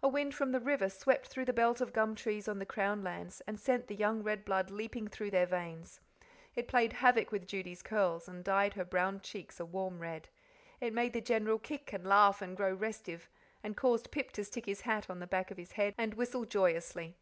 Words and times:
A 0.00 0.06
wind 0.06 0.32
from 0.32 0.52
the 0.52 0.60
river 0.60 0.88
swept 0.88 1.26
through 1.26 1.46
the 1.46 1.52
belt 1.52 1.80
of 1.80 1.92
gum 1.92 2.14
trees 2.14 2.46
on 2.46 2.60
the 2.60 2.64
Crown 2.64 3.02
lands, 3.02 3.42
and 3.48 3.58
sent 3.58 3.88
the 3.88 3.96
young 3.96 4.22
red 4.22 4.44
blood 4.44 4.70
leaping 4.70 5.08
through 5.08 5.32
their 5.32 5.44
veins; 5.44 5.98
it 6.54 6.68
played 6.68 6.92
havoc 6.92 7.32
with 7.32 7.48
Judy's 7.48 7.82
curls, 7.82 8.28
and 8.28 8.44
dyed 8.44 8.74
her 8.74 8.84
brown 8.84 9.20
cheeks 9.22 9.58
a 9.58 9.64
warm 9.64 9.98
red; 9.98 10.28
it 10.80 10.92
made 10.94 11.14
the 11.14 11.20
General 11.20 11.58
kick 11.58 11.92
and 11.92 12.06
laugh 12.06 12.40
and 12.40 12.56
grow 12.56 12.72
restive, 12.74 13.28
and 13.64 13.76
caused 13.76 14.12
Pip 14.12 14.30
to 14.34 14.44
stick 14.44 14.66
his 14.66 14.82
hat 14.82 15.10
on 15.10 15.18
the 15.18 15.26
back 15.26 15.50
of 15.50 15.56
his 15.58 15.72
head 15.72 15.96
and 15.98 16.14
whistle 16.14 16.44
joyously. 16.44 17.16